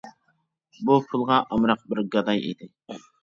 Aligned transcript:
بۇ 0.87 0.95
پۇلغا 1.11 1.37
ئامراق 1.55 1.85
بىر 1.93 2.01
گاداي 2.17 2.43
ئىدى. 2.49 2.71